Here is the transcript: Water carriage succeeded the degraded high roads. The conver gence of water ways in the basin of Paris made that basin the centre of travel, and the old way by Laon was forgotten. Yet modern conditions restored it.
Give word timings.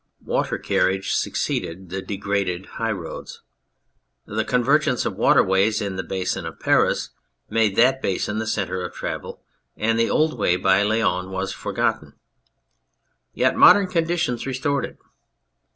Water 0.25 0.57
carriage 0.57 1.13
succeeded 1.13 1.91
the 1.91 2.01
degraded 2.01 2.65
high 2.79 2.91
roads. 2.91 3.43
The 4.25 4.43
conver 4.43 4.79
gence 4.81 5.05
of 5.05 5.15
water 5.15 5.43
ways 5.43 5.79
in 5.79 5.95
the 5.95 6.01
basin 6.01 6.43
of 6.47 6.59
Paris 6.59 7.11
made 7.51 7.75
that 7.75 8.01
basin 8.01 8.39
the 8.39 8.47
centre 8.47 8.81
of 8.81 8.93
travel, 8.95 9.43
and 9.77 9.99
the 9.99 10.09
old 10.09 10.39
way 10.39 10.55
by 10.55 10.81
Laon 10.81 11.29
was 11.29 11.53
forgotten. 11.53 12.13
Yet 13.35 13.55
modern 13.55 13.85
conditions 13.85 14.47
restored 14.47 14.85
it. 14.85 14.97